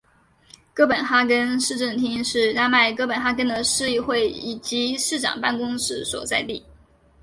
[0.73, 6.65] 哥本哈根市政厅是丹麦哥本哈根的市议会以及市长办公室所在地。